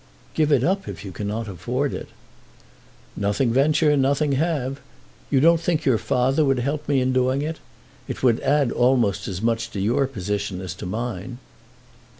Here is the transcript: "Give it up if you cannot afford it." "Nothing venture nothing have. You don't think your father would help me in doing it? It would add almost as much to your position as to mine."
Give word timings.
"Give 0.33 0.51
it 0.51 0.63
up 0.63 0.87
if 0.87 1.05
you 1.05 1.11
cannot 1.11 1.47
afford 1.47 1.93
it." 1.93 2.09
"Nothing 3.15 3.53
venture 3.53 3.95
nothing 3.95 4.31
have. 4.31 4.79
You 5.29 5.39
don't 5.39 5.61
think 5.61 5.85
your 5.85 5.99
father 5.99 6.43
would 6.43 6.57
help 6.57 6.89
me 6.89 6.99
in 6.99 7.13
doing 7.13 7.43
it? 7.43 7.59
It 8.07 8.23
would 8.23 8.39
add 8.39 8.71
almost 8.71 9.27
as 9.27 9.43
much 9.43 9.69
to 9.69 9.79
your 9.79 10.07
position 10.07 10.59
as 10.59 10.73
to 10.81 10.87
mine." 10.87 11.37